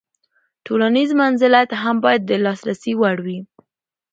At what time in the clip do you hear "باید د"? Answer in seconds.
2.03-2.31